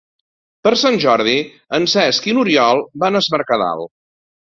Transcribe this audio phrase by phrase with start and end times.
[0.67, 1.37] Per Sant Jordi
[1.81, 3.91] en Cesc i n'Oriol van a Es Mercadal.